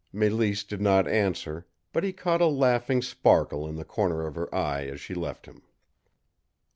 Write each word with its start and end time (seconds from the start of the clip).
Mélisse 0.11 0.67
did 0.67 0.81
not 0.81 1.07
answer, 1.07 1.67
but 1.93 2.03
he 2.03 2.11
caught 2.11 2.41
a 2.41 2.47
laughing 2.47 3.03
sparkle 3.03 3.67
in 3.67 3.75
the 3.75 3.85
corner 3.85 4.25
of 4.25 4.33
her 4.33 4.49
eye 4.55 4.85
as 4.85 4.99
she 4.99 5.13
left 5.13 5.45
him. 5.45 5.61